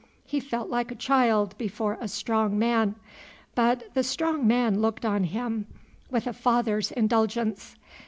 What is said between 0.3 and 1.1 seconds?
felt like a